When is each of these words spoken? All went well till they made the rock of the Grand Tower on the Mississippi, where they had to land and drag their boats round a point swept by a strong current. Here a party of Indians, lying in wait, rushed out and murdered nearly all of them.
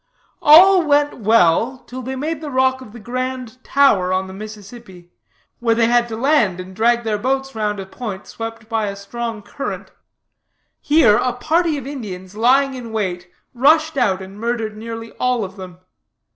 All 0.41 0.81
went 0.81 1.19
well 1.19 1.77
till 1.85 2.01
they 2.01 2.15
made 2.15 2.41
the 2.41 2.49
rock 2.49 2.81
of 2.81 2.91
the 2.91 2.99
Grand 2.99 3.63
Tower 3.63 4.11
on 4.11 4.25
the 4.25 4.33
Mississippi, 4.33 5.11
where 5.59 5.75
they 5.75 5.85
had 5.85 6.07
to 6.07 6.17
land 6.17 6.59
and 6.59 6.75
drag 6.75 7.03
their 7.03 7.19
boats 7.19 7.53
round 7.53 7.79
a 7.79 7.85
point 7.85 8.25
swept 8.25 8.67
by 8.67 8.87
a 8.87 8.95
strong 8.95 9.43
current. 9.43 9.91
Here 10.81 11.17
a 11.17 11.33
party 11.33 11.77
of 11.77 11.85
Indians, 11.85 12.35
lying 12.35 12.73
in 12.73 12.91
wait, 12.91 13.29
rushed 13.53 13.95
out 13.95 14.23
and 14.23 14.39
murdered 14.39 14.75
nearly 14.75 15.11
all 15.19 15.43
of 15.43 15.55
them. 15.55 15.77